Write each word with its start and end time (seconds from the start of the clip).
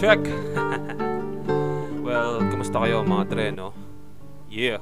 check. 0.00 0.16
well, 2.00 2.40
kumusta 2.48 2.80
kayo 2.80 3.04
mga 3.04 3.24
tre, 3.28 3.52
no? 3.52 3.76
Yeah. 4.48 4.80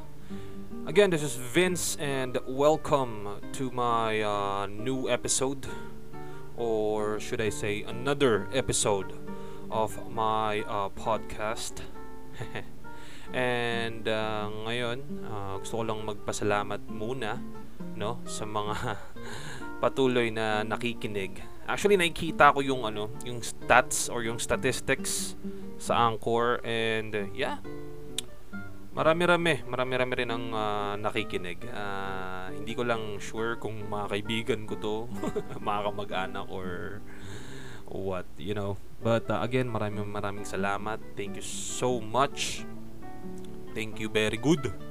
Again, 0.87 1.11
this 1.11 1.27
is 1.27 1.35
Vince 1.35 1.99
and 1.99 2.39
welcome 2.47 3.43
to 3.59 3.75
my 3.75 4.23
uh, 4.23 4.71
new 4.71 5.11
episode 5.11 5.67
or 6.55 7.19
should 7.19 7.43
I 7.43 7.51
say 7.51 7.83
another 7.83 8.47
episode 8.55 9.11
of 9.75 9.99
my 10.07 10.63
uh, 10.71 10.95
podcast. 10.95 11.83
and 13.35 14.07
uh, 14.07 14.47
ngayon, 14.71 15.03
uh, 15.27 15.59
gusto 15.59 15.83
ko 15.83 15.83
lang 15.83 15.99
magpasalamat 16.07 16.87
muna 16.87 17.43
no 17.99 18.23
sa 18.23 18.47
mga 18.47 19.03
patuloy 19.83 20.31
na 20.31 20.63
nakikinig. 20.63 21.58
Actually 21.69 22.01
nakikita 22.01 22.57
ko 22.57 22.65
yung 22.65 22.89
ano, 22.89 23.13
yung 23.29 23.45
stats 23.45 24.09
or 24.09 24.25
yung 24.25 24.41
statistics 24.41 25.37
sa 25.77 26.09
Anchor 26.09 26.65
and 26.65 27.13
uh, 27.13 27.29
yeah. 27.37 27.61
Marami-rami, 28.97 29.63
marami-rami 29.69 30.13
rin 30.17 30.31
ang 30.33 30.51
uh, 30.51 30.97
nakikinig. 30.99 31.63
Uh, 31.71 32.51
hindi 32.51 32.75
ko 32.75 32.83
lang 32.83 33.21
sure 33.23 33.55
kung 33.61 33.87
mga 33.87 34.11
kaibigan 34.11 34.61
ko 34.67 34.75
to, 34.81 34.97
mga 35.69 35.81
kamag-anak 35.93 36.47
or 36.51 36.99
what, 37.87 38.27
you 38.41 38.57
know. 38.57 38.81
But 38.99 39.31
uh, 39.31 39.45
again, 39.45 39.71
maraming 39.71 40.09
maraming 40.09 40.49
salamat. 40.49 40.99
Thank 41.15 41.39
you 41.39 41.47
so 41.47 42.03
much. 42.03 42.67
Thank 43.77 44.03
you 44.03 44.11
very 44.11 44.41
good 44.41 44.88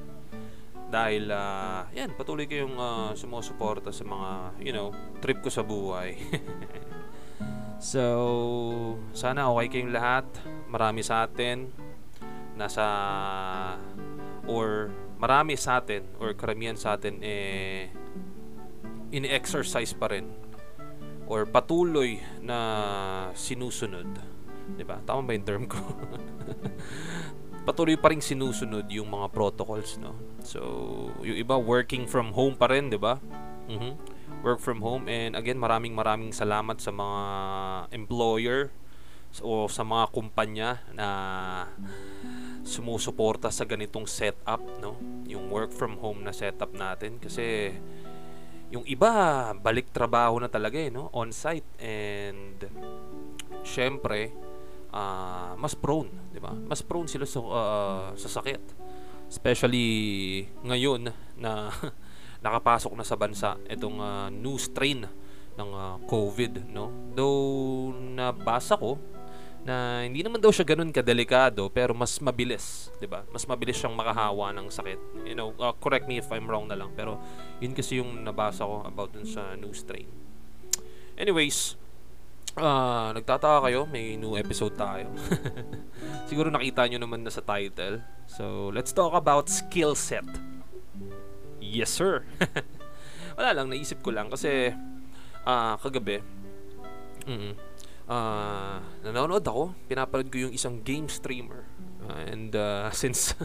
dahil 0.88 1.28
uh, 1.28 1.84
yan 1.92 2.16
patuloy 2.16 2.48
kayong 2.48 2.80
uh, 2.80 3.12
sumusuporta 3.12 3.92
sa 3.92 4.08
mga 4.08 4.30
you 4.64 4.72
know 4.72 4.96
trip 5.20 5.44
ko 5.44 5.50
sa 5.52 5.64
buhay. 5.64 6.16
So 7.78 8.98
sana 9.14 9.54
okay 9.54 9.70
kayong 9.70 9.94
lahat. 9.94 10.26
Marami 10.66 11.06
sa 11.06 11.30
atin 11.30 11.70
nasa 12.58 12.82
or 14.50 14.90
marami 15.22 15.54
sa 15.54 15.78
atin 15.78 16.02
or 16.18 16.34
karamihan 16.34 16.74
sa 16.74 16.98
atin 16.98 17.22
eh 17.22 17.94
ini-exercise 19.14 19.94
pa 19.94 20.10
rin. 20.10 20.26
Or 21.30 21.46
patuloy 21.46 22.18
na 22.42 22.58
sinusunod. 23.38 24.10
'di 24.76 24.84
ba? 24.84 25.00
Tama 25.06 25.24
ba 25.24 25.32
yung 25.32 25.48
term 25.48 25.64
ko 25.70 25.80
patuloy 27.68 28.00
pa 28.00 28.16
rin 28.16 28.24
sinusunod 28.24 28.88
yung 28.88 29.12
mga 29.12 29.28
protocols, 29.36 30.00
no? 30.00 30.16
So, 30.40 30.62
yung 31.20 31.36
iba 31.36 31.60
working 31.60 32.08
from 32.08 32.32
home 32.32 32.56
pa 32.56 32.72
rin, 32.72 32.88
'di 32.88 32.96
ba? 32.96 33.20
Mm-hmm. 33.68 33.94
Work 34.48 34.64
from 34.64 34.80
home 34.80 35.12
and 35.12 35.36
again, 35.36 35.60
maraming 35.60 35.92
maraming 35.92 36.32
salamat 36.32 36.80
sa 36.80 36.96
mga 36.96 37.20
employer 37.92 38.72
o 39.44 39.68
sa 39.68 39.84
mga 39.84 40.06
kumpanya 40.16 40.80
na 40.96 41.08
sumusuporta 42.64 43.52
sa 43.52 43.68
ganitong 43.68 44.08
setup, 44.08 44.64
no? 44.80 44.96
Yung 45.28 45.52
work 45.52 45.76
from 45.76 46.00
home 46.00 46.24
na 46.24 46.32
setup 46.32 46.72
natin 46.72 47.20
kasi 47.20 47.76
yung 48.72 48.84
iba 48.88 49.52
balik 49.60 49.92
trabaho 49.92 50.40
na 50.40 50.48
talaga 50.48 50.80
eh, 50.80 50.88
no? 50.88 51.12
On-site 51.12 51.68
and 51.84 52.64
syempre, 53.68 54.32
uh, 54.98 55.54
mas 55.62 55.78
prone, 55.78 56.10
'di 56.34 56.42
ba? 56.42 56.54
Mas 56.54 56.82
prone 56.82 57.06
sila 57.06 57.30
sa 57.30 57.40
uh, 57.40 58.08
sa 58.18 58.30
sakit. 58.42 58.62
Especially 59.30 59.86
ngayon 60.66 61.14
na 61.38 61.70
nakapasok 62.46 62.94
na 62.98 63.06
sa 63.06 63.18
bansa 63.18 63.58
itong 63.70 63.98
uh, 64.02 64.28
new 64.34 64.58
strain 64.58 65.06
ng 65.58 65.70
uh, 65.74 65.98
COVID, 66.06 66.70
no? 66.74 67.14
Though 67.14 67.94
nabasa 67.94 68.78
ko 68.78 68.98
na 69.68 70.06
hindi 70.06 70.24
naman 70.24 70.40
daw 70.40 70.48
siya 70.48 70.64
ganun 70.64 70.96
kadelikado 70.96 71.68
pero 71.68 71.92
mas 71.92 72.16
mabilis, 72.24 72.88
'di 72.98 73.08
ba? 73.10 73.28
Mas 73.34 73.44
mabilis 73.44 73.76
siyang 73.76 73.98
makahawa 73.98 74.56
ng 74.56 74.72
sakit. 74.72 75.28
You 75.28 75.36
know, 75.36 75.52
uh, 75.60 75.76
correct 75.78 76.08
me 76.08 76.24
if 76.24 76.30
I'm 76.32 76.48
wrong 76.48 76.72
na 76.72 76.78
lang 76.80 76.96
pero 76.96 77.20
yun 77.60 77.76
kasi 77.76 78.00
yung 78.00 78.24
nabasa 78.24 78.64
ko 78.64 78.86
about 78.88 79.12
dun 79.12 79.28
sa 79.28 79.58
new 79.60 79.74
strain. 79.76 80.08
Anyways, 81.18 81.76
uh, 82.58 83.14
nagtataka 83.14 83.70
kayo, 83.70 83.86
may 83.88 84.18
new 84.18 84.36
episode 84.36 84.74
tayo. 84.76 85.08
Siguro 86.30 86.50
nakita 86.50 86.90
nyo 86.90 87.00
naman 87.00 87.24
na 87.24 87.32
sa 87.32 87.46
title. 87.46 88.02
So, 88.28 88.74
let's 88.74 88.92
talk 88.92 89.14
about 89.14 89.48
skill 89.48 89.96
set. 89.96 90.28
Yes, 91.62 91.94
sir. 91.94 92.26
Wala 93.38 93.54
lang, 93.54 93.70
naisip 93.70 94.02
ko 94.02 94.10
lang 94.10 94.34
kasi 94.34 94.74
uh, 95.46 95.76
kagabi, 95.78 96.20
mm, 97.30 97.54
uh, 98.10 98.78
nanonood 99.06 99.46
ako, 99.46 99.78
pinapanood 99.86 100.30
ko 100.34 100.50
yung 100.50 100.54
isang 100.58 100.82
game 100.82 101.06
streamer. 101.08 101.64
Uh, 102.08 102.24
and 102.32 102.56
uh, 102.56 102.88
since 102.96 103.36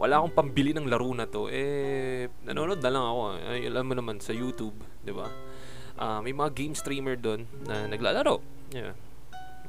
wala 0.00 0.16
akong 0.16 0.32
pambili 0.32 0.72
ng 0.72 0.88
laro 0.88 1.12
na 1.12 1.28
to, 1.28 1.46
eh, 1.52 2.26
nanonood 2.42 2.80
na 2.82 2.90
lang 2.90 3.04
ako. 3.04 3.20
Ay, 3.46 3.70
alam 3.70 3.84
mo 3.86 3.94
naman, 3.94 4.18
sa 4.18 4.34
YouTube, 4.34 4.74
di 5.04 5.14
ba? 5.14 5.30
Uh, 5.98 6.20
may 6.22 6.34
mga 6.34 6.50
game 6.54 6.74
streamer 6.74 7.18
doon 7.18 7.46
na 7.66 7.86
naglalaro. 7.90 8.40
Yeah. 8.70 8.94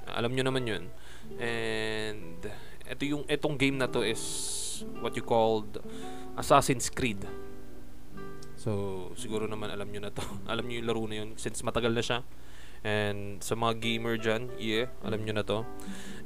Alam 0.10 0.38
nyo 0.38 0.44
naman 0.46 0.64
yun. 0.70 0.84
And 1.42 2.42
ito 2.86 3.04
yung 3.06 3.24
etong 3.26 3.58
game 3.58 3.82
na 3.82 3.90
to 3.90 4.06
is 4.06 4.22
what 5.02 5.18
you 5.18 5.26
called 5.26 5.82
Assassin's 6.38 6.94
Creed. 6.94 7.26
So, 8.56 9.12
siguro 9.18 9.50
naman 9.50 9.74
alam 9.74 9.90
nyo 9.90 10.02
na 10.06 10.12
to. 10.14 10.22
alam 10.52 10.66
nyo 10.66 10.76
yung 10.82 10.88
laro 10.88 11.04
na 11.10 11.16
yun 11.26 11.30
since 11.38 11.66
matagal 11.66 11.94
na 11.94 12.04
siya. 12.06 12.20
And 12.86 13.42
sa 13.42 13.58
mga 13.58 13.82
gamer 13.82 14.16
dyan, 14.22 14.54
yeah, 14.62 14.94
alam 15.02 15.26
nyo 15.26 15.34
na 15.34 15.46
to. 15.46 15.66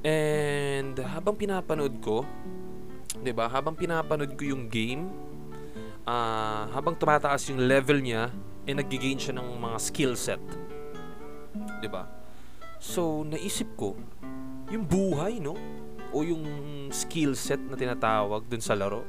And 0.04 0.96
habang 1.00 1.40
pinapanood 1.40 2.04
ko, 2.04 2.28
'di 3.16 3.32
ba? 3.32 3.48
Habang 3.48 3.80
pinapanood 3.80 4.36
ko 4.36 4.44
yung 4.44 4.68
game, 4.68 5.08
uh, 6.04 6.68
habang 6.76 7.00
tumataas 7.00 7.48
yung 7.48 7.64
level 7.64 8.04
niya, 8.04 8.28
eh 8.70 8.78
nagigain 8.78 9.18
siya 9.18 9.34
ng 9.42 9.58
mga 9.58 9.78
skill 9.82 10.14
set. 10.14 10.42
'Di 11.82 11.90
ba? 11.90 12.06
So, 12.78 13.26
naisip 13.26 13.74
ko, 13.74 13.98
yung 14.70 14.86
buhay, 14.86 15.42
no? 15.42 15.58
O 16.14 16.22
yung 16.22 16.46
skill 16.94 17.34
set 17.34 17.60
na 17.66 17.74
tinatawag 17.74 18.46
dun 18.46 18.62
sa 18.62 18.78
laro 18.78 19.04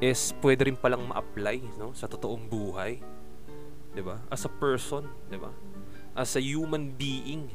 is 0.00 0.32
pwede 0.40 0.66
rin 0.66 0.76
palang 0.80 1.04
ma-apply, 1.04 1.60
no? 1.76 1.92
Sa 1.92 2.08
totoong 2.08 2.48
buhay. 2.48 3.04
'Di 3.92 4.00
ba? 4.00 4.24
As 4.32 4.48
a 4.48 4.52
person, 4.52 5.04
'di 5.28 5.36
ba? 5.36 5.52
As 6.16 6.32
a 6.36 6.40
human 6.40 6.96
being, 6.96 7.52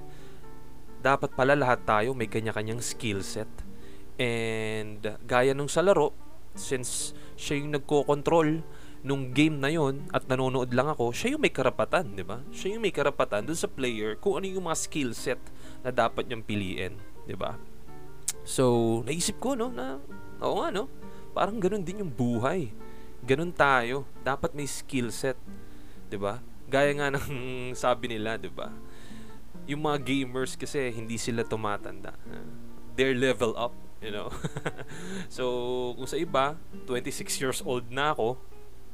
dapat 1.02 1.34
pala 1.34 1.58
lahat 1.58 1.86
tayo 1.86 2.14
may 2.14 2.30
kanya-kanyang 2.30 2.82
skill 2.82 3.26
set. 3.26 3.50
And 4.18 5.02
gaya 5.26 5.54
nung 5.54 5.70
sa 5.70 5.86
laro, 5.86 6.14
since 6.58 7.14
siya 7.38 7.62
yung 7.62 7.78
nagko-control 7.78 8.66
nung 9.08 9.32
game 9.32 9.56
na 9.56 9.72
yon 9.72 10.04
at 10.12 10.28
nanonood 10.28 10.76
lang 10.76 10.92
ako, 10.92 11.16
siya 11.16 11.40
yung 11.40 11.44
may 11.48 11.54
karapatan, 11.56 12.12
di 12.12 12.28
ba? 12.28 12.44
Siya 12.52 12.76
yung 12.76 12.84
may 12.84 12.92
karapatan 12.92 13.48
dun 13.48 13.56
sa 13.56 13.72
player 13.72 14.20
kung 14.20 14.36
ano 14.36 14.52
yung 14.52 14.68
mga 14.68 14.76
skill 14.84 15.16
set 15.16 15.40
na 15.80 15.96
dapat 15.96 16.28
niyang 16.28 16.44
piliin, 16.44 17.00
di 17.24 17.32
ba? 17.32 17.56
So, 18.44 19.00
naisip 19.08 19.40
ko, 19.40 19.56
no, 19.56 19.72
na, 19.72 20.04
oo 20.44 20.60
nga, 20.60 20.76
no, 20.76 20.92
parang 21.32 21.56
ganun 21.56 21.88
din 21.88 22.04
yung 22.04 22.12
buhay. 22.12 22.68
Ganun 23.24 23.56
tayo. 23.56 24.04
Dapat 24.28 24.52
may 24.52 24.68
skill 24.68 25.08
set, 25.16 25.40
di 26.12 26.20
ba? 26.20 26.44
Gaya 26.68 26.92
nga 26.92 27.08
ng 27.08 27.28
sabi 27.88 28.12
nila, 28.12 28.36
di 28.36 28.52
ba? 28.52 28.76
Yung 29.72 29.88
mga 29.88 30.04
gamers 30.04 30.60
kasi 30.60 30.92
hindi 30.92 31.16
sila 31.16 31.48
tumatanda. 31.48 32.12
They're 33.00 33.16
level 33.16 33.56
up, 33.56 33.76
you 34.04 34.12
know. 34.12 34.28
so, 35.32 35.44
kung 35.96 36.08
sa 36.08 36.20
iba, 36.20 36.60
26 36.88 37.40
years 37.40 37.60
old 37.64 37.88
na 37.88 38.12
ako, 38.12 38.36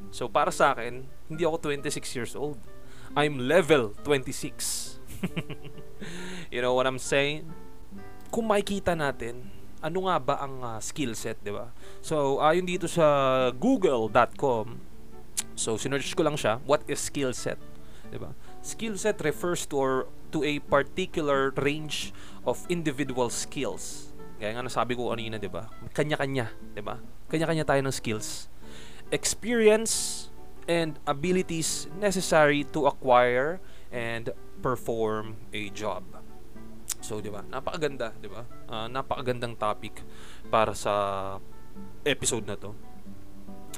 So 0.10 0.28
para 0.28 0.52
sa 0.52 0.76
akin, 0.76 1.06
hindi 1.30 1.44
ako 1.46 1.72
26 1.72 2.18
years 2.18 2.34
old. 2.34 2.60
I'm 3.14 3.38
level 3.38 3.94
26. 4.02 5.00
you 6.54 6.60
know 6.60 6.74
what 6.74 6.90
I'm 6.90 7.00
saying? 7.00 7.46
Kung 8.34 8.50
makikita 8.50 8.98
natin, 8.98 9.54
ano 9.84 10.08
nga 10.08 10.16
ba 10.18 10.36
ang 10.42 10.56
uh, 10.64 10.80
skill 10.80 11.14
set, 11.14 11.38
'di 11.44 11.54
ba? 11.54 11.76
So 12.00 12.40
ayon 12.40 12.66
dito 12.66 12.88
sa 12.88 13.06
google.com, 13.52 14.80
so 15.54 15.76
sinearch 15.76 16.16
ko 16.16 16.24
lang 16.24 16.40
siya, 16.40 16.64
what 16.64 16.82
is 16.88 17.04
skill 17.04 17.36
set, 17.36 17.60
'di 18.10 18.18
ba? 18.18 18.32
Skill 18.64 18.96
set 18.96 19.20
refers 19.22 19.68
to 19.68 19.76
or 19.76 19.94
to 20.32 20.42
a 20.42 20.58
particular 20.66 21.52
range 21.60 22.16
of 22.48 22.64
individual 22.72 23.30
skills. 23.30 24.16
Kaya 24.40 24.56
nga 24.58 24.64
nasabi 24.66 24.96
ko 24.96 25.12
kanina, 25.12 25.36
'di 25.36 25.52
ba? 25.52 25.68
Kanya-kanya, 25.92 26.50
'di 26.74 26.82
ba? 26.82 26.98
Kanya-kanya 27.28 27.68
tayo 27.68 27.84
ng 27.84 27.94
skills 27.94 28.53
experience 29.14 30.28
and 30.66 30.98
abilities 31.06 31.86
necessary 32.02 32.66
to 32.74 32.90
acquire 32.90 33.62
and 33.94 34.34
perform 34.66 35.38
a 35.54 35.70
job. 35.70 36.02
So, 37.04 37.22
'di 37.22 37.30
ba? 37.30 37.46
Napakaganda, 37.46 38.18
'di 38.18 38.30
ba? 38.32 38.50
Uh, 38.66 38.90
napakagandang 38.90 39.54
topic 39.60 40.02
para 40.50 40.74
sa 40.74 41.38
episode 42.02 42.50
na 42.50 42.58
'to. 42.58 42.74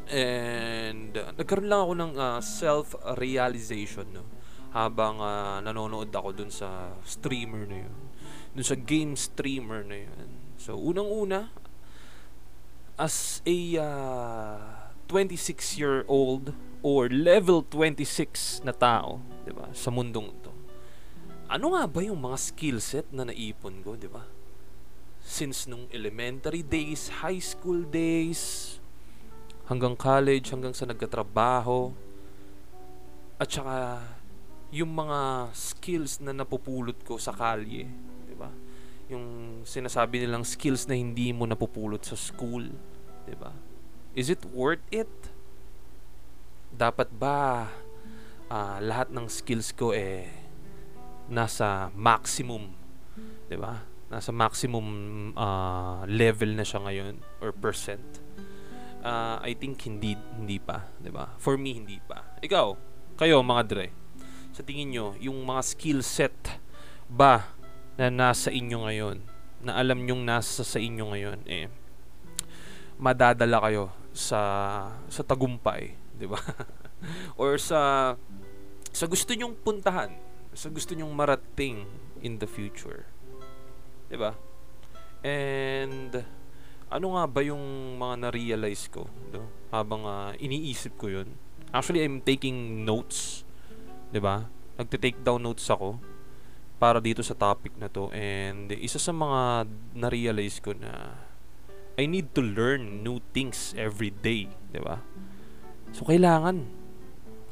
And 0.08 1.12
uh, 1.12 1.36
nagkaroon 1.36 1.68
lang 1.68 1.82
ako 1.84 1.94
ng 2.00 2.14
uh, 2.16 2.40
self-realization 2.40 4.08
no 4.16 4.24
habang 4.72 5.24
uh, 5.24 5.60
nanonood 5.64 6.12
ako 6.12 6.32
dun 6.32 6.52
sa 6.54 6.96
streamer 7.04 7.68
na 7.68 7.84
'yun. 7.84 7.96
dun 8.56 8.64
sa 8.64 8.80
game 8.80 9.20
streamer 9.20 9.84
na 9.84 10.08
yun. 10.08 10.32
So, 10.56 10.80
unang-una, 10.80 11.52
as 12.96 13.44
a 13.44 13.58
uh, 13.76 14.85
26-year-old 15.08 16.54
or 16.86 17.10
level 17.10 17.66
26 17.66 18.62
na 18.62 18.74
tao, 18.74 19.22
'di 19.42 19.54
ba? 19.58 19.74
Sa 19.74 19.90
mundong 19.90 20.30
'to. 20.46 20.54
Ano 21.50 21.74
nga 21.78 21.86
ba 21.90 22.02
yung 22.02 22.22
mga 22.22 22.38
skill 22.38 22.78
set 22.82 23.10
na 23.10 23.26
naipon 23.26 23.82
ko, 23.82 23.98
'di 23.98 24.10
ba? 24.10 24.26
Since 25.26 25.66
nung 25.66 25.90
elementary 25.90 26.62
days, 26.62 27.10
high 27.26 27.42
school 27.42 27.82
days, 27.90 28.78
hanggang 29.66 29.98
college, 29.98 30.54
hanggang 30.54 30.78
sa 30.78 30.86
nagkatrabaho, 30.86 31.90
at 33.42 33.50
saka 33.50 34.06
yung 34.70 34.94
mga 34.94 35.50
skills 35.58 36.22
na 36.22 36.34
napupulot 36.34 36.98
ko 37.02 37.18
sa 37.18 37.34
kalye, 37.34 37.90
'di 38.30 38.36
ba? 38.38 38.54
Yung 39.10 39.62
sinasabi 39.66 40.22
nilang 40.22 40.46
skills 40.46 40.86
na 40.86 40.94
hindi 40.98 41.34
mo 41.34 41.50
napupulot 41.50 42.02
sa 42.06 42.14
school, 42.14 42.70
'di 43.26 43.36
ba? 43.38 43.54
Is 44.16 44.32
it 44.32 44.48
worth 44.48 44.84
it? 44.92 45.12
dapat 46.76 47.08
ba 47.16 47.72
uh, 48.52 48.78
lahat 48.84 49.10
ng 49.16 49.32
skills 49.32 49.72
ko 49.72 49.96
eh 49.96 50.28
nasa 51.32 51.90
maximum 51.96 52.76
'di 53.48 53.58
ba? 53.58 53.88
Nasa 54.12 54.30
maximum 54.30 54.86
uh, 55.34 56.06
level 56.06 56.54
na 56.54 56.62
siya 56.62 56.84
ngayon 56.86 57.16
or 57.42 57.50
percent. 57.56 58.06
Uh, 59.02 59.42
I 59.42 59.58
think 59.58 59.82
hindi 59.88 60.20
hindi 60.36 60.60
pa 60.60 60.92
'di 61.00 61.10
ba? 61.10 61.34
For 61.40 61.56
me 61.56 61.74
hindi 61.74 61.98
pa. 62.04 62.38
Ikaw 62.44 62.68
kayo 63.16 63.40
mga 63.42 63.64
dre 63.66 63.88
sa 64.52 64.62
tingin 64.64 64.92
nyo 64.92 65.16
yung 65.20 65.44
mga 65.48 65.62
skill 65.64 66.00
set 66.04 66.60
ba 67.08 67.56
na 67.96 68.12
nasa 68.12 68.52
inyo 68.52 68.84
ngayon 68.84 69.18
na 69.64 69.80
alam 69.80 70.04
nyong 70.04 70.24
nasa 70.28 70.68
sa 70.68 70.80
inyo 70.80 71.12
ngayon 71.16 71.40
eh 71.48 71.72
madadala 73.00 73.60
kayo 73.64 74.05
sa 74.16 74.42
sa 75.12 75.22
tagumpay 75.28 76.00
'di 76.18 76.32
ba? 76.32 76.40
Or 77.36 77.60
sa 77.60 78.16
sa 78.96 79.06
gusto 79.12 79.36
nyong 79.36 79.60
puntahan, 79.60 80.16
sa 80.56 80.72
gusto 80.72 80.96
nyong 80.96 81.12
marating 81.12 81.84
in 82.24 82.40
the 82.40 82.48
future. 82.48 83.04
'Di 84.08 84.16
ba? 84.16 84.32
And 85.20 86.24
ano 86.88 87.08
nga 87.20 87.26
ba 87.28 87.42
yung 87.44 87.98
mga 88.00 88.30
na-realize 88.30 88.88
ko 88.88 89.10
no? 89.34 89.52
habang 89.74 90.08
uh, 90.08 90.32
iniisip 90.40 90.96
ko 90.96 91.12
'yun? 91.12 91.36
Actually, 91.76 92.08
I'm 92.08 92.24
taking 92.24 92.88
notes, 92.88 93.44
'di 94.16 94.24
ba? 94.24 94.48
Nagte-take 94.80 95.20
down 95.20 95.44
notes 95.44 95.68
ako 95.68 96.00
para 96.80 97.00
dito 97.00 97.24
sa 97.24 97.36
topic 97.36 97.72
na 97.80 97.88
to 97.88 98.12
and 98.12 98.72
isa 98.76 99.00
sa 99.00 99.16
mga 99.16 99.68
na-realize 99.96 100.60
ko 100.60 100.76
na 100.76 101.20
I 101.96 102.12
need 102.12 102.36
to 102.36 102.44
learn 102.44 103.08
new 103.08 103.24
things 103.32 103.72
every 103.80 104.12
day, 104.12 104.52
'di 104.72 104.84
ba? 104.84 105.00
So 105.96 106.04
kailangan 106.04 106.68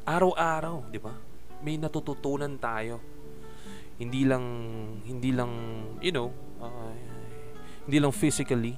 araw-araw, 0.04 0.92
'di 0.92 1.00
ba? 1.00 1.16
May 1.64 1.80
natututunan 1.80 2.60
tayo. 2.60 3.00
Hindi 3.96 4.28
lang 4.28 4.44
hindi 5.08 5.32
lang, 5.32 5.50
you 6.04 6.12
know, 6.12 6.28
uh, 6.60 6.92
hindi 7.88 7.96
lang 7.96 8.12
physically, 8.12 8.76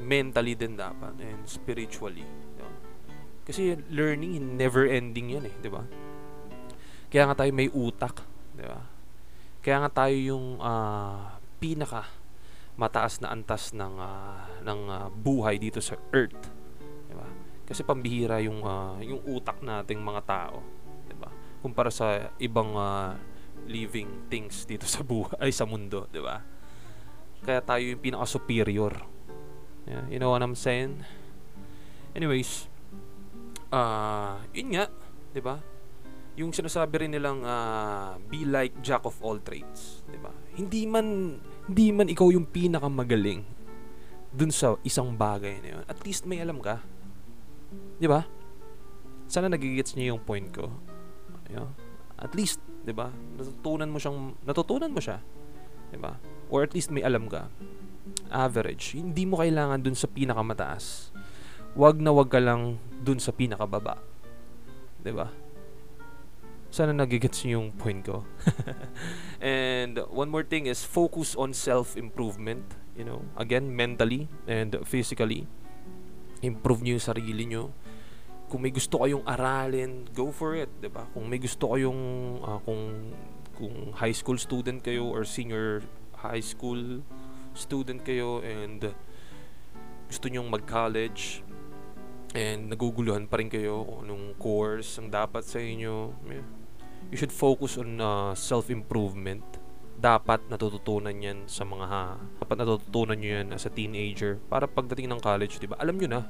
mentally 0.00 0.56
din 0.56 0.80
dapat 0.80 1.12
and 1.20 1.44
spiritually. 1.44 2.24
Diba? 2.56 2.72
Kasi 3.44 3.76
learning 3.92 4.56
never 4.56 4.88
ending 4.88 5.36
'yan 5.36 5.44
eh, 5.44 5.54
'di 5.60 5.68
ba? 5.68 5.84
Kaya 7.12 7.28
nga 7.28 7.44
tayo 7.44 7.52
may 7.52 7.68
utak, 7.68 8.24
'di 8.56 8.64
ba? 8.64 8.80
Kaya 9.60 9.76
nga 9.84 9.90
tayo 9.92 10.16
yung 10.16 10.56
uh, 10.56 11.36
pinaka 11.60 12.17
mataas 12.78 13.18
na 13.18 13.34
antas 13.34 13.74
ng 13.74 13.94
uh, 13.98 14.62
ng 14.62 14.80
uh, 14.86 15.06
buhay 15.10 15.58
dito 15.58 15.82
sa 15.82 15.98
earth 16.14 16.58
kasi 17.68 17.84
pambihira 17.84 18.40
yung 18.40 18.64
uh, 18.64 18.96
yung 19.04 19.20
utak 19.28 19.60
nating 19.60 20.00
mga 20.00 20.24
tao, 20.24 20.64
'di 21.04 21.16
ba? 21.20 21.28
Kumpara 21.60 21.92
sa 21.92 22.32
ibang 22.40 22.72
uh, 22.72 23.12
living 23.68 24.24
things 24.32 24.64
dito 24.64 24.88
sa 24.88 25.04
buhay 25.04 25.36
ay 25.44 25.52
sa 25.52 25.68
mundo, 25.68 26.08
'di 26.08 26.20
ba? 26.24 26.40
Kaya 27.44 27.60
tayo 27.60 27.84
yung 27.84 28.00
pinaka 28.00 28.24
superior. 28.24 28.96
Yeah, 29.84 30.08
you 30.08 30.16
know 30.16 30.32
what 30.32 30.40
I'm 30.40 30.56
saying? 30.56 31.04
Anyways, 32.16 32.72
uh, 33.68 34.40
yun 34.56 34.72
nga, 34.72 34.88
'di 35.36 35.44
ba? 35.44 35.60
Yung 36.40 36.56
sinasabi 36.56 37.04
rin 37.04 37.12
nilang 37.12 37.44
uh, 37.44 38.16
be 38.32 38.48
like 38.48 38.80
jack 38.80 39.04
of 39.04 39.20
all 39.20 39.36
trades, 39.44 40.00
'di 40.08 40.16
ba? 40.24 40.32
Hindi 40.56 40.88
man 40.88 41.36
hindi 41.68 41.92
man 41.92 42.08
ikaw 42.08 42.32
yung 42.32 42.48
pinakamagaling 42.48 43.44
dun 44.32 44.52
sa 44.52 44.76
isang 44.82 45.12
bagay 45.14 45.60
na 45.60 45.68
yun. 45.78 45.84
At 45.84 46.00
least 46.04 46.24
may 46.24 46.40
alam 46.40 46.60
ka 46.64 46.80
'Di 47.98 48.06
ba? 48.06 48.24
Sana 49.28 49.52
nagigets 49.52 49.92
niyo 49.98 50.16
yung 50.16 50.22
point 50.24 50.48
ko. 50.48 50.72
Ayun. 51.50 51.68
At 52.18 52.32
least, 52.34 52.62
'di 52.86 52.94
ba? 52.94 53.12
Natutunan 53.36 53.90
mo 53.90 53.98
siyang 54.00 54.38
natutunan 54.46 54.90
mo 54.90 55.00
siya. 55.02 55.20
'Di 55.90 55.98
ba? 55.98 56.16
Or 56.48 56.64
at 56.64 56.72
least 56.72 56.94
may 56.94 57.04
alam 57.04 57.28
ka. 57.28 57.50
Average. 58.32 58.96
Hindi 58.96 59.28
mo 59.28 59.36
kailangan 59.36 59.84
dun 59.84 59.98
sa 59.98 60.08
pinakamataas. 60.08 61.12
Wag 61.76 62.00
na 62.00 62.14
wag 62.14 62.32
ka 62.32 62.40
lang 62.40 62.80
dun 63.04 63.20
sa 63.20 63.34
pinakababa. 63.34 64.00
'Di 65.02 65.12
ba? 65.12 65.28
Sana 66.68 66.92
nagigets 66.92 67.42
niyo 67.44 67.64
yung 67.64 67.72
point 67.72 68.04
ko. 68.04 68.28
and 69.40 69.96
one 70.12 70.28
more 70.28 70.44
thing 70.44 70.68
is 70.68 70.84
focus 70.84 71.32
on 71.32 71.56
self-improvement, 71.56 72.76
you 72.92 73.08
know, 73.08 73.24
again 73.40 73.72
mentally 73.72 74.28
and 74.44 74.76
physically 74.84 75.48
improve 76.44 76.84
niyo 76.84 77.00
yung 77.00 77.06
sarili 77.08 77.44
niyo. 77.48 77.72
Kung 78.48 78.64
may 78.64 78.72
gusto 78.72 79.04
kayong 79.04 79.24
aralin, 79.28 80.08
go 80.16 80.32
for 80.32 80.56
it, 80.56 80.72
'di 80.80 80.88
ba? 80.88 81.04
Kung 81.12 81.28
may 81.28 81.40
gusto 81.40 81.72
kayong 81.76 82.02
uh, 82.40 82.60
kung 82.64 83.12
kung 83.58 83.74
high 83.98 84.14
school 84.14 84.38
student 84.38 84.80
kayo 84.80 85.04
or 85.04 85.26
senior 85.26 85.82
high 86.14 86.42
school 86.42 87.02
student 87.58 88.00
kayo 88.06 88.38
and 88.46 88.94
gusto 90.08 90.30
nyong 90.30 90.48
mag-college 90.48 91.42
and 92.32 92.70
naguguluhan 92.72 93.26
pa 93.26 93.40
rin 93.42 93.50
kayo 93.50 93.84
kung 93.84 94.00
anong 94.08 94.26
course 94.40 94.96
ang 94.96 95.10
dapat 95.12 95.44
sa 95.44 95.60
inyo, 95.60 96.14
you 97.10 97.16
should 97.16 97.32
focus 97.32 97.78
on 97.78 98.00
uh, 98.00 98.34
self-improvement 98.34 99.44
dapat 99.98 100.46
natututunan 100.46 101.14
yan 101.18 101.50
sa 101.50 101.66
mga 101.66 101.86
ha. 101.90 102.04
Dapat 102.38 102.56
natututunan 102.62 103.18
nyo 103.18 103.30
yan 103.42 103.48
as 103.50 103.66
a 103.66 103.72
teenager. 103.74 104.38
Para 104.46 104.70
pagdating 104.70 105.10
ng 105.10 105.18
college, 105.18 105.58
di 105.58 105.66
ba? 105.66 105.74
Alam 105.82 105.98
nyo 105.98 106.08
na. 106.08 106.22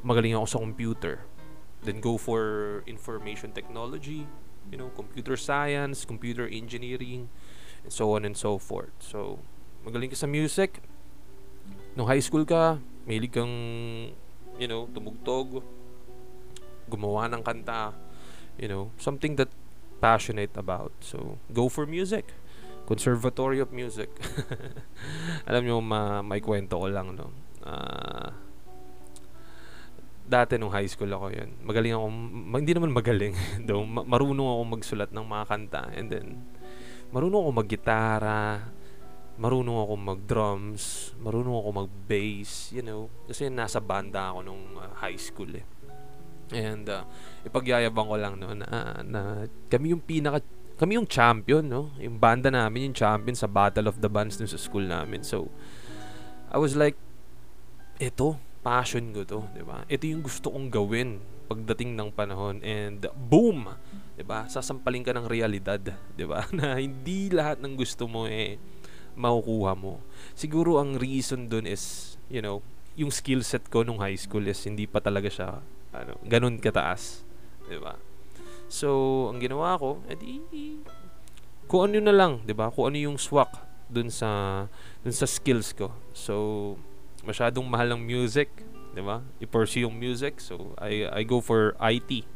Magaling 0.00 0.32
ako 0.32 0.46
sa 0.48 0.58
computer. 0.58 1.14
Then 1.84 2.00
go 2.00 2.16
for 2.16 2.80
information 2.88 3.52
technology, 3.52 4.24
you 4.72 4.80
know, 4.80 4.88
computer 4.96 5.36
science, 5.36 6.08
computer 6.08 6.48
engineering, 6.48 7.28
and 7.84 7.92
so 7.92 8.16
on 8.16 8.24
and 8.24 8.32
so 8.32 8.56
forth. 8.56 8.96
So, 9.02 9.44
magaling 9.84 10.08
ka 10.08 10.16
sa 10.16 10.30
music. 10.30 10.80
Nung 11.92 12.08
high 12.08 12.24
school 12.24 12.48
ka, 12.48 12.80
mahilig 13.04 13.36
kang, 13.36 13.52
you 14.56 14.68
know, 14.70 14.88
tumugtog, 14.88 15.60
gumawa 16.88 17.28
ng 17.28 17.44
kanta, 17.44 17.92
you 18.58 18.68
know, 18.68 18.90
something 18.98 19.36
that 19.36 19.48
passionate 20.02 20.56
about. 20.58 20.92
So, 21.00 21.38
go 21.52 21.68
for 21.68 21.86
music. 21.86 22.34
Conservatory 22.82 23.62
of 23.62 23.70
Music. 23.70 24.10
Alam 25.48 25.62
nyo, 25.62 25.76
ma 25.78 26.20
may 26.20 26.42
kwento 26.42 26.82
ko 26.82 26.90
lang, 26.90 27.14
no? 27.14 27.30
Uh, 27.62 28.34
dati 30.26 30.58
nung 30.58 30.74
high 30.74 30.90
school 30.90 31.12
ako 31.12 31.30
yun, 31.30 31.54
magaling 31.62 31.94
ako, 31.94 32.06
ma- 32.10 32.58
hindi 32.58 32.74
naman 32.74 32.90
magaling, 32.90 33.34
though, 33.68 33.86
ma- 33.86 34.02
marunong 34.02 34.48
ako 34.48 34.62
magsulat 34.74 35.10
ng 35.14 35.26
mga 35.26 35.44
kanta. 35.46 35.82
And 35.94 36.10
then, 36.10 36.42
marunong 37.14 37.38
ako 37.38 37.50
maggitara, 37.62 38.42
marunong 39.38 39.78
ako 39.78 39.94
mag-drums, 39.96 40.82
marunong 41.22 41.56
ako 41.62 41.68
mag-bass, 41.86 42.74
you 42.74 42.82
know. 42.82 43.12
Kasi 43.30 43.46
nasa 43.46 43.78
banda 43.78 44.34
ako 44.34 44.40
nung 44.42 44.64
uh, 44.74 44.90
high 44.98 45.20
school 45.20 45.52
eh. 45.54 45.64
And 46.52 46.84
uh, 46.88 47.04
ipagyayabang 47.42 48.08
ko 48.08 48.16
lang 48.20 48.34
no 48.38 48.52
na, 48.54 49.00
na 49.02 49.20
kami 49.72 49.96
yung 49.96 50.04
pinaka 50.04 50.44
kami 50.76 50.98
yung 51.00 51.08
champion 51.08 51.64
no. 51.64 51.92
Yung 51.98 52.16
banda 52.20 52.52
namin 52.52 52.92
yung 52.92 52.96
champion 52.96 53.36
sa 53.36 53.48
Battle 53.48 53.88
of 53.88 53.98
the 54.00 54.10
Bands 54.12 54.38
dun 54.38 54.48
sa 54.48 54.60
school 54.60 54.84
namin. 54.84 55.24
So 55.24 55.48
I 56.52 56.60
was 56.60 56.76
like 56.76 56.96
ito, 58.02 58.34
passion 58.66 59.14
ko 59.14 59.22
to, 59.22 59.40
'di 59.54 59.62
ba? 59.62 59.86
Ito 59.86 60.04
yung 60.10 60.22
gusto 60.26 60.50
kong 60.50 60.68
gawin 60.72 61.22
pagdating 61.46 61.94
ng 61.94 62.10
panahon 62.16 62.58
and 62.64 63.04
boom, 63.14 63.68
'di 64.16 64.24
ba? 64.26 64.48
Sasampalin 64.50 65.06
ka 65.06 65.12
ng 65.14 65.26
realidad, 65.30 65.80
'di 66.16 66.26
ba? 66.26 66.46
na 66.56 66.76
hindi 66.78 67.30
lahat 67.30 67.62
ng 67.62 67.74
gusto 67.78 68.10
mo 68.10 68.26
eh 68.26 68.58
makukuha 69.12 69.76
mo. 69.76 70.00
Siguro 70.32 70.80
ang 70.80 70.96
reason 70.96 71.46
dun 71.46 71.68
is, 71.68 72.16
you 72.32 72.40
know, 72.40 72.64
yung 72.96 73.12
skill 73.12 73.44
set 73.44 73.68
ko 73.68 73.84
nung 73.84 74.00
high 74.00 74.16
school 74.16 74.44
is 74.44 74.60
hindi 74.64 74.88
pa 74.88 75.00
talaga 75.00 75.28
siya 75.28 75.60
ano, 75.92 76.16
ganun 76.24 76.56
kataas. 76.58 77.24
'Di 77.68 77.78
ba? 77.78 77.96
So, 78.72 79.28
ang 79.28 79.38
ginawa 79.38 79.76
ko, 79.76 80.00
edi 80.08 80.40
kung 81.72 81.88
ano 81.88 82.04
na 82.04 82.12
lang, 82.12 82.44
'di 82.44 82.52
ba? 82.52 82.68
Kung 82.68 82.92
ano 82.92 83.00
yung 83.00 83.16
swak 83.16 83.72
dun 83.88 84.12
sa 84.12 84.64
dun 85.00 85.16
sa 85.16 85.24
skills 85.24 85.72
ko. 85.72 85.88
So 86.12 86.34
masyadong 87.24 87.64
mahal 87.64 87.96
ng 87.96 88.02
music, 88.04 88.52
'di 88.92 89.00
ba? 89.00 89.24
I-pursue 89.40 89.88
yung 89.88 89.96
music. 89.96 90.40
So 90.40 90.76
I 90.80 91.08
I 91.08 91.22
go 91.24 91.40
for 91.40 91.72
IT, 91.80 92.28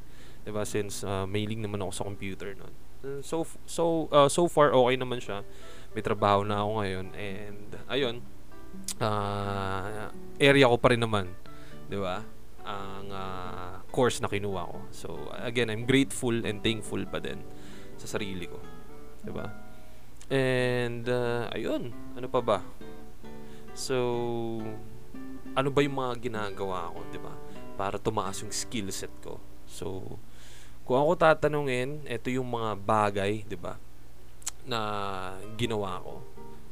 'di 0.45 0.51
ba? 0.53 0.65
Since 0.65 1.05
uh, 1.05 1.29
mailing 1.29 1.65
naman 1.65 1.85
ako 1.85 1.93
sa 1.93 2.05
computer 2.05 2.57
noon. 2.57 2.73
So 3.21 3.45
so 3.69 4.09
uh, 4.13 4.29
so 4.33 4.49
far 4.49 4.73
okay 4.73 4.97
naman 4.97 5.21
siya. 5.21 5.45
May 5.97 6.05
trabaho 6.05 6.45
na 6.45 6.61
ako 6.61 6.71
ngayon 6.81 7.07
and 7.17 7.69
ayun 7.89 8.17
uh, 9.01 10.13
area 10.37 10.69
ko 10.69 10.77
pa 10.77 10.93
rin 10.93 11.01
naman, 11.01 11.29
'di 11.89 12.01
ba? 12.01 12.25
Ang 12.67 13.15
uh, 13.15 13.79
course 13.95 14.19
na 14.19 14.27
kinuha 14.27 14.63
ko. 14.67 14.79
So 14.91 15.09
again, 15.39 15.71
I'm 15.71 15.87
grateful 15.87 16.35
and 16.43 16.59
thankful 16.61 17.01
pa 17.07 17.23
din 17.23 17.41
sa 17.97 18.19
sarili 18.19 18.51
ko. 18.51 18.59
'di 19.23 19.33
ba? 19.33 19.47
And 20.27 21.07
uh, 21.07 21.47
ayun, 21.55 21.95
ano 22.19 22.27
pa 22.27 22.43
ba? 22.43 22.59
So 23.73 23.97
ano 25.57 25.69
ba 25.71 25.81
yung 25.81 25.97
mga 25.97 26.27
ginagawa 26.27 26.91
ko, 26.91 26.99
'di 27.09 27.21
ba? 27.23 27.35
Para 27.79 28.03
tumaas 28.03 28.43
yung 28.43 28.51
skill 28.51 28.91
set 28.91 29.15
ko. 29.23 29.39
So 29.71 30.19
kung 30.83 30.99
ako 30.99 31.19
tatanungin, 31.19 32.03
ito 32.07 32.31
yung 32.35 32.51
mga 32.51 32.75
bagay, 32.83 33.47
'di 33.47 33.59
ba? 33.59 33.79
na 34.67 34.81
ginawa 35.55 36.03
ko 36.03 36.15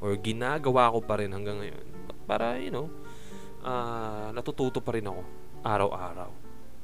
or 0.03 0.19
ginagawa 0.19 0.91
ko 0.91 0.99
pa 1.01 1.23
rin 1.23 1.31
hanggang 1.31 1.63
ngayon 1.63 1.87
para 2.27 2.59
you 2.59 2.75
know 2.75 2.91
uh, 3.63 4.35
natututo 4.35 4.83
pa 4.83 4.99
rin 4.99 5.07
ako 5.07 5.23
araw-araw 5.65 6.31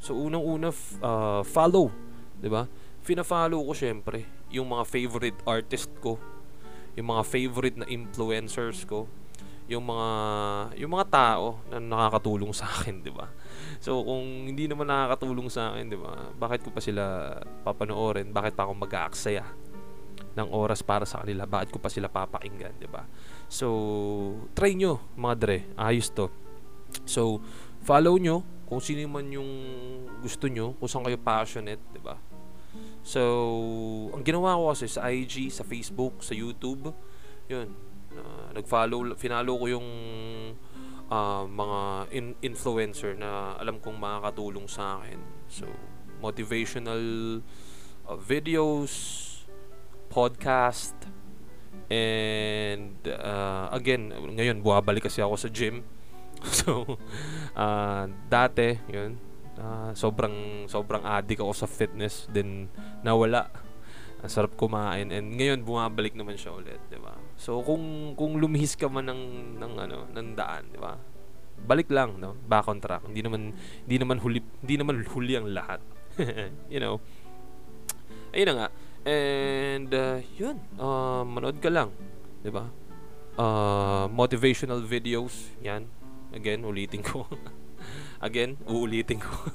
so 0.00 0.16
unang-una 0.16 0.72
uh, 1.04 1.44
follow 1.44 1.92
'di 2.40 2.48
ba 2.48 2.64
fina-follow 3.04 3.60
ko 3.64 3.72
syempre 3.76 4.40
yung 4.50 4.66
mga 4.68 4.84
favorite 4.84 5.40
artist 5.46 5.90
ko, 6.02 6.18
yung 6.98 7.14
mga 7.14 7.22
favorite 7.22 7.76
na 7.78 7.86
influencers 7.86 8.82
ko, 8.82 9.06
yung 9.70 9.86
mga 9.86 10.08
yung 10.82 10.90
mga 10.90 11.06
tao 11.06 11.62
na 11.70 11.78
nakakatulong 11.78 12.50
sa 12.50 12.66
akin, 12.66 13.06
'di 13.06 13.14
ba? 13.14 13.30
So 13.78 14.02
kung 14.02 14.50
hindi 14.50 14.66
naman 14.66 14.90
nakakatulong 14.90 15.46
sa 15.46 15.72
akin, 15.72 15.86
'di 15.86 15.98
ba? 15.98 16.34
Bakit 16.34 16.60
ko 16.66 16.74
pa 16.74 16.82
sila 16.82 17.38
papanoorin? 17.62 18.34
Bakit 18.34 18.58
pa 18.58 18.66
ako 18.66 18.74
mag-aaksaya 18.74 19.46
ng 20.34 20.48
oras 20.50 20.82
para 20.82 21.06
sa 21.06 21.22
kanila? 21.22 21.46
Bakit 21.46 21.70
ko 21.70 21.78
pa 21.78 21.86
sila 21.86 22.10
papakinggan, 22.10 22.74
'di 22.82 22.90
ba? 22.90 23.06
So 23.46 23.70
try 24.58 24.74
nyo, 24.74 24.98
mga 25.14 25.34
dre. 25.38 25.58
Ayos 25.78 26.10
'to. 26.10 26.26
So 27.06 27.38
follow 27.86 28.18
nyo 28.18 28.42
kung 28.70 28.78
sino 28.78 29.02
man 29.10 29.26
yung 29.26 29.50
gusto 30.22 30.46
nyo, 30.46 30.78
kung 30.78 30.86
saan 30.86 31.02
kayo 31.02 31.18
passionate, 31.18 31.82
'di 31.90 32.00
ba? 32.00 32.14
So, 33.02 33.20
ang 34.14 34.22
ginawa 34.22 34.54
ko 34.54 34.70
kasi 34.70 34.86
sa 34.86 35.10
IG, 35.10 35.50
sa 35.50 35.66
Facebook, 35.66 36.22
sa 36.22 36.36
YouTube, 36.36 36.94
yun, 37.50 37.74
uh, 38.14 38.54
nag-follow, 38.54 39.16
finalo 39.18 39.58
ko 39.58 39.66
yung 39.66 39.88
uh, 41.10 41.44
mga 41.48 41.80
in- 42.14 42.38
influencer 42.44 43.18
na 43.18 43.58
alam 43.58 43.82
kong 43.82 43.98
makakatulong 43.98 44.70
sa 44.70 45.02
akin. 45.02 45.18
So, 45.50 45.66
motivational 46.22 47.02
uh, 48.06 48.18
videos, 48.20 48.92
podcast, 50.12 50.94
and 51.90 52.94
uh, 53.08 53.66
again, 53.74 54.14
ngayon, 54.14 54.62
buwabalik 54.62 55.10
kasi 55.10 55.24
ako 55.24 55.34
sa 55.34 55.50
gym. 55.50 55.82
so, 56.60 56.96
uh, 57.56 58.04
dati, 58.28 58.80
yun, 58.88 59.20
uh, 59.60 59.92
sobrang 59.92 60.66
sobrang 60.66 61.04
addict 61.04 61.44
ako 61.44 61.52
sa 61.52 61.68
fitness 61.68 62.24
then 62.32 62.72
nawala 63.04 63.52
ang 64.20 64.28
sarap 64.28 64.52
kumain 64.56 65.08
and 65.08 65.32
ngayon 65.32 65.64
bumabalik 65.64 66.12
naman 66.12 66.36
siya 66.36 66.52
ulit, 66.52 66.76
'di 66.92 67.00
ba? 67.00 67.16
So 67.40 67.64
kung 67.64 68.12
kung 68.20 68.36
lumihis 68.36 68.76
ka 68.76 68.84
man 68.84 69.08
ng 69.08 69.22
ng 69.56 69.72
ano, 69.80 69.98
ng 70.12 70.28
daan, 70.36 70.68
'di 70.68 70.76
ba? 70.76 71.00
Balik 71.60 71.88
lang, 71.88 72.20
no? 72.20 72.36
Back 72.44 72.68
on 72.68 72.84
track. 72.84 73.08
Hindi 73.08 73.24
naman 73.24 73.56
hindi 73.56 73.96
naman 73.96 74.20
huli 74.20 74.44
hindi 74.60 74.76
naman 74.76 75.08
huli 75.08 75.40
ang 75.40 75.48
lahat. 75.48 75.80
you 76.72 76.80
know. 76.80 77.00
Ayun 78.36 78.46
na 78.52 78.54
nga. 78.60 78.68
And 79.08 79.88
uh, 79.88 80.20
yun, 80.36 80.60
uh, 80.76 81.24
manood 81.24 81.56
ka 81.56 81.72
lang, 81.72 81.88
'di 82.44 82.52
ba? 82.52 82.68
Uh, 83.40 84.04
motivational 84.12 84.84
videos, 84.84 85.48
'yan. 85.64 85.88
Again, 86.30 86.62
ulitin 86.62 87.02
ko. 87.02 87.26
Again, 88.26 88.60
uulitin 88.68 89.18
ko. 89.18 89.32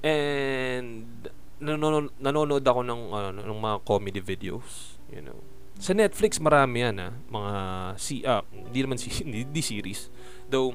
And 0.00 1.28
nanonood, 1.60 2.16
nanonood 2.16 2.64
ako 2.64 2.80
ng 2.82 3.00
ano, 3.12 3.28
ng 3.44 3.60
mga 3.60 3.76
comedy 3.84 4.20
videos, 4.24 4.96
you 5.12 5.20
know. 5.20 5.36
Sa 5.80 5.96
Netflix 5.96 6.36
marami 6.40 6.84
yan 6.84 6.96
ah, 7.00 7.12
mga 7.12 7.54
si 7.96 8.24
ah, 8.24 8.44
hindi 8.52 8.80
naman 8.80 8.96
si 8.96 9.12
hindi, 9.24 9.60
series. 9.60 10.08
Though 10.48 10.72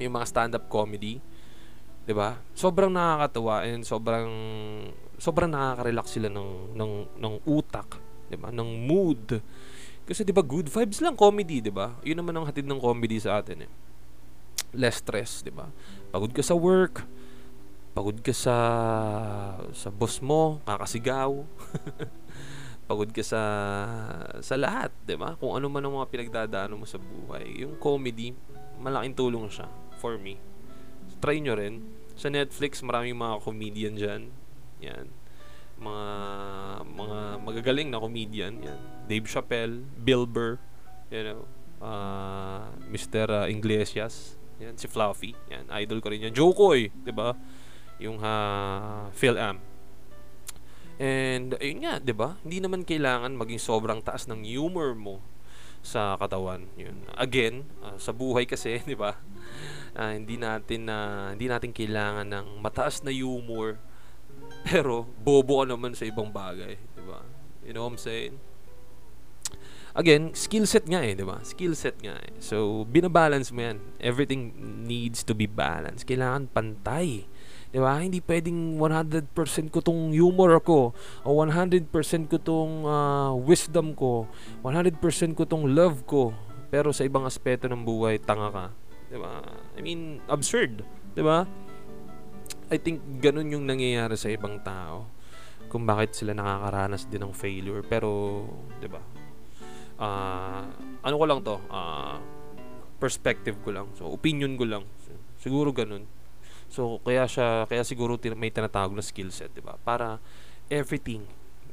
yung 0.00 0.16
mga 0.16 0.26
stand-up 0.28 0.64
comedy, 0.72 1.20
'di 2.04 2.12
ba? 2.16 2.40
Sobrang 2.56 2.92
nakakatuwa 2.92 3.64
and 3.64 3.84
sobrang 3.84 4.28
sobrang 5.16 5.52
nakaka-relax 5.52 6.16
sila 6.16 6.28
ng 6.32 6.76
ng 6.76 6.92
ng 7.16 7.34
utak, 7.48 8.00
'di 8.28 8.36
ba? 8.40 8.48
Ng 8.52 8.70
mood. 8.88 9.40
Kasi 10.06 10.22
'di 10.22 10.30
ba 10.30 10.46
good 10.46 10.70
vibes 10.70 11.02
lang 11.02 11.18
comedy, 11.18 11.58
'di 11.58 11.74
ba? 11.74 11.98
'Yun 12.06 12.22
naman 12.22 12.34
ang 12.38 12.46
hatid 12.46 12.64
ng 12.64 12.78
comedy 12.78 13.18
sa 13.18 13.42
atin 13.42 13.66
eh 13.66 13.72
less 14.76 15.00
stress, 15.00 15.40
'di 15.42 15.50
ba? 15.50 15.72
Pagod 16.12 16.30
ka 16.30 16.44
sa 16.44 16.54
work, 16.54 17.02
pagod 17.96 18.20
ka 18.20 18.30
sa 18.30 18.56
sa 19.72 19.88
boss 19.88 20.20
mo, 20.20 20.60
kakasigaw. 20.68 21.32
pagod 22.88 23.10
ka 23.10 23.24
sa 23.24 23.42
sa 24.44 24.54
lahat, 24.54 24.92
'di 25.08 25.16
ba? 25.18 25.34
Kung 25.40 25.56
ano 25.56 25.66
man 25.72 25.82
ang 25.82 25.96
mga 25.98 26.10
pinagdadaanan 26.12 26.78
mo 26.78 26.86
sa 26.86 27.00
buhay, 27.00 27.64
yung 27.64 27.80
comedy, 27.80 28.36
malaking 28.78 29.16
tulong 29.16 29.48
siya 29.48 29.66
for 29.98 30.20
me. 30.20 30.38
So, 31.10 31.16
try 31.18 31.40
nyo 31.40 31.56
rin. 31.56 31.82
Sa 32.16 32.32
Netflix, 32.32 32.80
maraming 32.80 33.16
mga 33.16 33.44
comedian 33.44 33.94
diyan. 33.96 34.22
Yan. 34.84 35.06
Mga 35.76 36.06
mga 36.88 37.18
magagaling 37.44 37.88
na 37.92 38.00
comedian, 38.00 38.54
yan. 38.64 38.80
Dave 39.06 39.26
Chappelle, 39.30 39.86
Bill 40.02 40.26
Burr, 40.26 40.58
you 41.10 41.22
know, 41.22 41.42
uh, 41.80 42.66
Mr. 42.90 43.26
Uh, 43.30 43.46
Iglesias, 43.46 44.36
yan, 44.56 44.74
si 44.80 44.88
Fluffy. 44.88 45.36
Yan, 45.52 45.68
idol 45.84 46.00
ko 46.00 46.08
rin 46.08 46.28
yan. 46.28 46.34
Jokoy, 46.34 46.88
'di 46.90 47.12
ba? 47.12 47.36
Yung 48.00 48.20
uh, 48.20 49.08
Phil 49.12 49.36
Am. 49.36 49.60
And 50.96 51.60
ayun 51.60 51.84
nga, 51.84 51.94
'di 52.00 52.14
ba? 52.16 52.40
Hindi 52.40 52.64
naman 52.64 52.88
kailangan 52.88 53.36
maging 53.36 53.60
sobrang 53.60 54.00
taas 54.00 54.24
ng 54.26 54.48
humor 54.48 54.96
mo 54.96 55.20
sa 55.84 56.16
katawan. 56.16 56.66
Yun. 56.80 57.04
Again, 57.14 57.68
uh, 57.84 58.00
sa 58.00 58.16
buhay 58.16 58.48
kasi, 58.48 58.80
'di 58.88 58.96
ba? 58.96 59.20
Uh, 59.92 60.12
hindi 60.16 60.40
natin 60.40 60.88
na 60.88 60.96
uh, 60.96 61.26
hindi 61.36 61.46
natin 61.52 61.70
kailangan 61.76 62.26
ng 62.26 62.46
mataas 62.64 63.04
na 63.04 63.12
humor 63.12 63.76
pero 64.66 65.06
bobo 65.22 65.62
ka 65.62 65.66
naman 65.68 65.92
sa 65.94 66.08
ibang 66.08 66.32
bagay, 66.32 66.80
'di 66.80 67.04
ba? 67.04 67.20
You 67.62 67.76
know 67.76 67.84
what 67.84 67.94
I'm 67.94 68.00
saying? 68.00 68.40
Again, 69.96 70.36
skill 70.36 70.68
set 70.68 70.84
nga 70.84 71.00
eh, 71.00 71.16
di 71.16 71.24
ba? 71.24 71.40
Skill 71.40 71.72
set 71.72 71.96
nga 72.04 72.20
eh. 72.20 72.36
So, 72.38 72.84
binabalance 72.84 73.50
mo 73.50 73.64
yan. 73.64 73.80
Everything 73.98 74.52
needs 74.84 75.24
to 75.24 75.32
be 75.32 75.48
balanced. 75.48 76.04
Kailangan 76.04 76.52
pantay. 76.52 77.24
Di 77.72 77.80
ba? 77.80 77.98
Hindi 77.98 78.20
pwedeng 78.22 78.76
100% 78.78 79.32
ko 79.72 79.80
tong 79.80 80.12
humor 80.12 80.60
ko 80.60 80.92
o 81.24 81.28
100% 81.40 81.88
ko 82.28 82.36
tong 82.38 82.84
uh, 82.84 83.32
wisdom 83.34 83.96
ko, 83.96 84.28
100% 84.62 85.00
ko 85.32 85.42
tong 85.48 85.64
love 85.72 86.04
ko. 86.04 86.36
Pero 86.68 86.92
sa 86.92 87.02
ibang 87.02 87.24
aspeto 87.24 87.66
ng 87.66 87.82
buhay, 87.82 88.20
tanga 88.20 88.52
ka. 88.52 88.66
Di 89.08 89.16
ba? 89.16 89.40
I 89.74 89.80
mean, 89.80 90.20
absurd. 90.28 90.84
Di 91.16 91.24
ba? 91.24 91.48
I 92.68 92.76
think 92.76 93.00
ganun 93.22 93.48
yung 93.48 93.64
nangyayari 93.64 94.18
sa 94.18 94.28
ibang 94.28 94.60
tao 94.60 95.08
kung 95.70 95.86
bakit 95.86 96.14
sila 96.14 96.34
nakakaranas 96.34 97.10
din 97.10 97.22
ng 97.26 97.34
failure 97.34 97.82
pero 97.82 98.42
'di 98.78 98.86
ba 98.90 99.15
uh, 100.00 100.62
ano 101.02 101.14
ko 101.16 101.24
lang 101.24 101.40
to, 101.44 101.56
uh, 101.68 102.16
perspective 102.96 103.56
ko 103.60 103.70
lang. 103.72 103.86
So, 103.96 104.08
opinion 104.08 104.56
ko 104.56 104.64
lang. 104.64 104.84
Siguro 105.36 105.70
ganun. 105.70 106.08
So, 106.66 106.98
kaya 107.04 107.28
siya, 107.28 107.68
kaya 107.68 107.86
siguro 107.86 108.18
may 108.34 108.50
tinatawag 108.50 108.96
na 108.96 109.04
skill 109.04 109.30
set, 109.30 109.52
di 109.54 109.62
ba? 109.62 109.78
Para 109.78 110.18
everything 110.66 111.22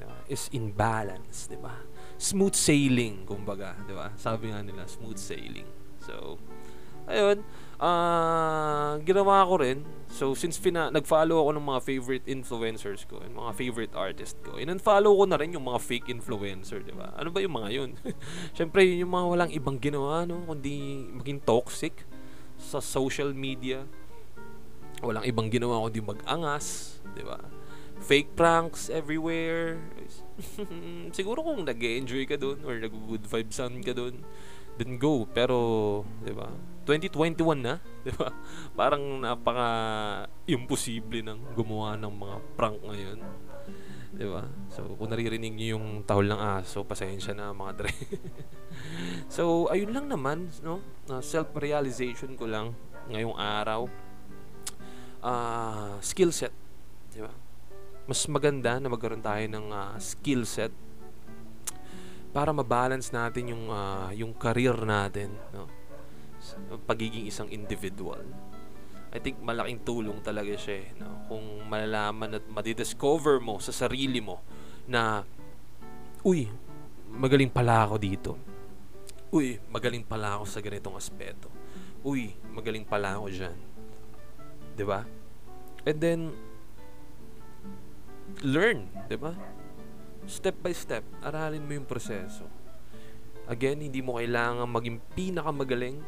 uh, 0.03 0.21
is 0.29 0.51
in 0.53 0.69
balance, 0.75 1.49
di 1.49 1.57
ba? 1.57 1.73
Smooth 2.19 2.53
sailing, 2.53 3.25
kumbaga, 3.25 3.73
di 3.87 3.93
ba? 3.95 4.13
Sabi 4.19 4.53
nga 4.53 4.61
nila, 4.61 4.85
smooth 4.85 5.17
sailing. 5.17 5.65
So, 6.03 6.37
ayun, 7.09 7.43
uh, 7.81 8.99
ginawa 9.03 9.43
ko 9.47 9.55
rin. 9.59 9.83
So, 10.13 10.37
since 10.37 10.61
fina- 10.61 10.93
nag-follow 10.93 11.41
ako 11.41 11.57
ng 11.57 11.65
mga 11.65 11.81
favorite 11.81 12.25
influencers 12.29 13.03
ko, 13.09 13.17
and 13.25 13.33
mga 13.33 13.51
favorite 13.57 13.93
artist 13.97 14.37
ko, 14.45 14.61
in-unfollow 14.61 15.17
ko 15.17 15.23
na 15.25 15.41
rin 15.41 15.57
yung 15.57 15.65
mga 15.65 15.81
fake 15.81 16.07
influencer, 16.13 16.85
di 16.85 16.93
ba? 16.93 17.11
Ano 17.17 17.33
ba 17.33 17.41
yung 17.41 17.57
mga 17.57 17.69
yun? 17.73 17.89
Siyempre, 18.57 18.85
yun 18.85 19.09
yung 19.09 19.13
mga 19.17 19.27
walang 19.27 19.51
ibang 19.51 19.77
ginawa, 19.81 20.23
no? 20.29 20.45
Kundi 20.45 21.09
maging 21.17 21.41
toxic 21.41 22.05
sa 22.61 22.77
social 22.77 23.33
media. 23.33 23.83
Walang 25.01 25.25
ibang 25.25 25.49
ginawa 25.49 25.81
kundi 25.89 25.99
mag-angas, 25.99 26.99
di 27.17 27.25
ba? 27.25 27.41
fake 28.03 28.35
pranks 28.35 28.91
everywhere. 28.91 29.79
Siguro 31.17 31.39
kung 31.39 31.63
nag 31.63 31.79
enjoy 31.79 32.27
ka 32.27 32.35
doon 32.35 32.59
or 32.67 32.75
nag-good 32.75 33.23
vibes 33.23 33.57
ka 33.57 33.93
doon, 33.95 34.19
then 34.75 34.99
go. 34.99 35.23
Pero, 35.31 36.03
di 36.21 36.35
ba? 36.35 36.51
2021 36.83 37.63
na, 37.63 37.79
di 38.03 38.11
ba? 38.11 38.29
Parang 38.79 39.23
napaka 39.23 39.69
imposible 40.45 41.23
nang 41.23 41.39
gumawa 41.55 41.95
ng 41.95 42.11
mga 42.11 42.35
prank 42.59 42.79
ngayon. 42.83 43.19
Di 44.13 44.27
ba? 44.29 44.45
So, 44.69 44.93
kung 44.99 45.09
naririnig 45.09 45.55
niyo 45.55 45.79
yung 45.79 46.03
tahol 46.05 46.29
ng 46.29 46.37
aso, 46.37 46.85
pasensya 46.85 47.33
na 47.33 47.55
mga 47.55 47.71
dre. 47.81 47.93
so, 49.35 49.71
ayun 49.71 49.95
lang 49.95 50.05
naman, 50.11 50.51
no? 50.61 50.83
Uh, 51.07 51.23
self-realization 51.23 52.35
ko 52.37 52.45
lang 52.45 52.75
ngayong 53.09 53.33
araw. 53.39 53.87
Uh, 55.23 55.97
skill 56.03 56.35
set. 56.35 56.51
Di 57.09 57.23
ba? 57.23 57.31
Mas 58.03 58.19
maganda 58.27 58.75
na 58.77 58.91
magkaroon 58.91 59.23
tayo 59.23 59.45
ng 59.47 59.71
uh, 59.71 59.95
skill 59.97 60.43
set 60.43 60.75
para 62.33 62.49
mabalance 62.49 63.13
natin 63.13 63.53
yung 63.53 63.69
uh, 63.69 64.09
yung 64.11 64.33
career 64.33 64.73
natin, 64.83 65.31
no? 65.53 65.69
Pagiging 66.85 67.27
isang 67.27 67.49
individual. 67.49 68.21
I 69.13 69.21
think 69.21 69.37
malaking 69.45 69.85
tulong 69.85 70.25
talaga 70.25 70.57
siya 70.57 70.83
eh, 70.83 70.87
no? 70.97 71.29
kung 71.29 71.45
malalaman 71.69 72.41
at 72.41 72.45
madidiscover 72.49 73.37
mo 73.37 73.61
sa 73.61 73.69
sarili 73.69 74.17
mo 74.17 74.41
na 74.89 75.21
uy, 76.25 76.49
magaling 77.13 77.53
pala 77.53 77.85
ako 77.85 77.95
dito. 78.01 78.31
Uy, 79.29 79.61
magaling 79.69 80.01
pala 80.01 80.41
ako 80.41 80.45
sa 80.49 80.59
ganitong 80.61 80.97
aspeto. 80.97 81.49
Uy, 82.01 82.33
magaling 82.53 82.85
pala 82.85 83.17
ako 83.17 83.29
dyan. 83.29 83.57
ba? 83.57 84.73
Diba? 84.73 84.99
And 85.85 85.97
then, 86.01 86.21
learn, 88.41 88.89
ba? 88.93 89.05
Diba? 89.09 89.33
Step 90.25 90.55
by 90.63 90.71
step, 90.71 91.03
aralin 91.19 91.65
mo 91.67 91.75
yung 91.75 91.87
proseso. 91.87 92.47
Again, 93.43 93.83
hindi 93.83 93.99
mo 93.99 94.15
kailangan 94.15 94.69
maging 94.71 95.03
pinakamagaling. 95.11 95.99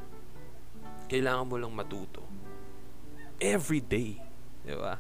Kailangan 1.05 1.45
mo 1.45 1.55
lang 1.57 1.74
matuto 1.74 2.35
every 3.39 3.83
day. 3.83 4.19
Di 4.63 4.75
ba? 4.75 5.00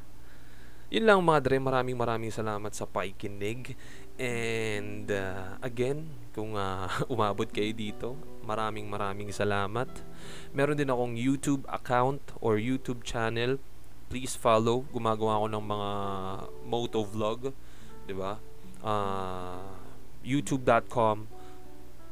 Yun 0.93 1.03
lang 1.09 1.25
mga 1.25 1.41
dre, 1.43 1.57
maraming 1.57 1.97
maraming 1.97 2.31
salamat 2.31 2.71
sa 2.71 2.85
pakikinig. 2.85 3.73
And 4.15 5.11
uh, 5.11 5.59
again, 5.59 6.07
kung 6.31 6.55
uh, 6.55 6.87
umabot 7.13 7.49
kayo 7.49 7.73
dito, 7.73 8.15
maraming 8.45 8.87
maraming 8.87 9.33
salamat. 9.33 9.89
Meron 10.53 10.77
din 10.77 10.91
akong 10.91 11.17
YouTube 11.17 11.65
account 11.67 12.21
or 12.39 12.61
YouTube 12.61 13.03
channel. 13.03 13.57
Please 14.07 14.37
follow. 14.37 14.85
Gumagawa 14.93 15.41
ako 15.41 15.47
ng 15.51 15.65
mga 15.65 15.91
moto 16.63 16.99
vlog. 17.03 17.39
Di 18.05 18.13
ba? 18.13 18.37
Uh, 18.85 19.73
youtube.com 20.21 21.25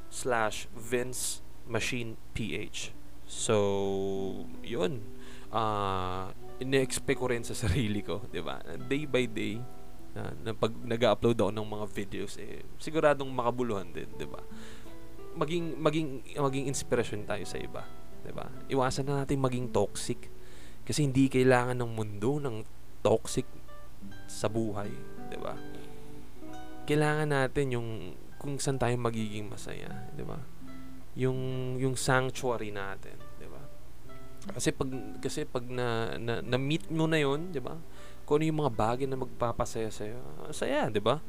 slash 0.10 0.66
Vince 0.74 1.46
Machine 1.70 2.18
PH. 2.34 3.03
So, 3.34 3.56
yun 4.62 5.02
uh, 5.54 6.34
ine-expect 6.58 7.22
ko 7.22 7.30
rin 7.30 7.46
sa 7.46 7.54
sarili 7.64 8.02
ko, 8.02 8.26
'di 8.28 8.42
ba? 8.42 8.60
Day 8.90 9.06
by 9.06 9.30
day 9.30 9.62
na, 10.18 10.34
na 10.42 10.52
pag 10.58 10.74
nag-upload 10.74 11.38
ako 11.38 11.52
ng 11.54 11.68
mga 11.70 11.86
videos 11.94 12.34
eh 12.42 12.66
siguradong 12.82 13.30
makabuluhan 13.30 13.94
din, 13.94 14.10
'di 14.18 14.28
ba? 14.28 14.42
Maging 15.38 15.78
maging 15.78 16.08
maging 16.38 16.66
inspiration 16.70 17.22
tayo 17.24 17.46
sa 17.46 17.58
iba, 17.62 17.86
'di 18.26 18.34
ba? 18.34 18.50
Iwasan 18.68 19.06
na 19.08 19.24
natin 19.24 19.40
maging 19.40 19.70
toxic 19.70 20.30
kasi 20.84 21.08
hindi 21.08 21.32
kailangan 21.32 21.80
ng 21.80 21.92
mundo 21.96 22.42
ng 22.42 22.66
toxic 23.06 23.46
sa 24.28 24.50
buhay, 24.50 24.92
'di 25.30 25.38
ba? 25.40 25.56
Kailangan 26.84 27.30
natin 27.32 27.66
yung 27.72 27.90
kung 28.38 28.60
saan 28.60 28.76
tayo 28.76 28.94
magiging 29.00 29.48
masaya, 29.48 30.12
'di 30.14 30.26
ba? 30.28 30.38
Yung 31.14 31.40
yung 31.78 31.94
sanctuary 31.94 32.74
natin, 32.74 33.18
'di 33.38 33.48
ba? 33.50 33.62
Kasi 34.58 34.74
pag 34.74 34.90
kasi 35.22 35.46
pag 35.46 35.64
na 35.70 36.18
na, 36.18 36.42
na 36.42 36.58
meet 36.58 36.90
mo 36.90 37.06
na 37.06 37.22
'yon, 37.22 37.54
'di 37.54 37.62
ba? 37.62 37.78
Kung 38.24 38.40
ano 38.42 38.48
yung 38.48 38.60
mga 38.64 38.74
bagay 38.74 39.06
na 39.06 39.20
magpapasaya 39.20 39.92
sa 39.94 40.04
iyo, 40.08 40.20
saya, 40.50 40.90
'di 40.90 41.04
ba? 41.04 41.22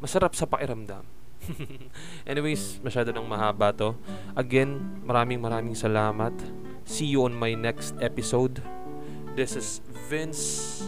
Masarap 0.00 0.32
sa 0.32 0.48
pakiramdam. 0.48 1.04
Anyways, 2.30 2.80
masyado 2.80 3.12
nang 3.12 3.28
mahaba 3.28 3.70
to. 3.76 3.94
Again, 4.34 5.02
maraming 5.04 5.38
maraming 5.38 5.76
salamat. 5.76 6.32
See 6.86 7.06
you 7.06 7.26
on 7.26 7.34
my 7.34 7.52
next 7.52 7.94
episode. 8.00 8.62
This 9.36 9.52
is 9.52 9.84
Vince. 10.08 10.80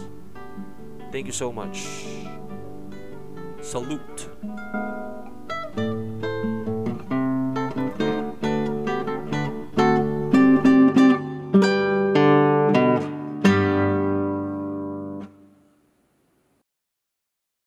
Thank 1.11 1.27
you 1.27 1.35
so 1.35 1.51
much. 1.53 1.85
Salute. 3.61 4.88